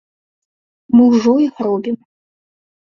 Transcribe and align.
Мы 0.95 1.01
ўжо 1.17 1.37
іх 1.47 1.55
робім. 1.69 1.95